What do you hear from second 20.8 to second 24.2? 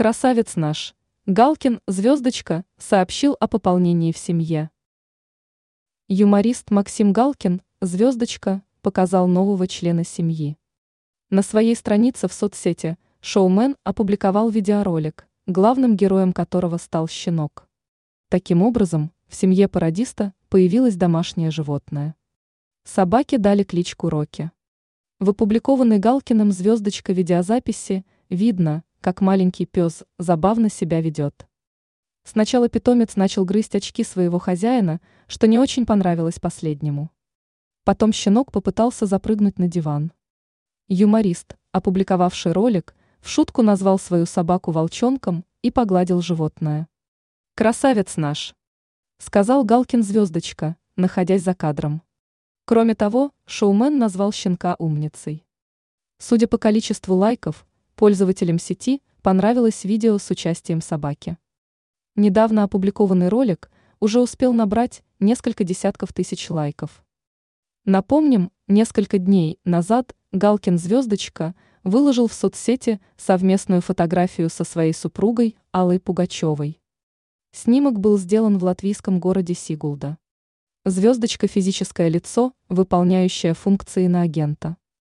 домашнее животное. Собаке дали кличку